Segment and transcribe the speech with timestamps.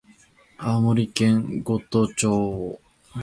[0.57, 2.79] 青森県五戸町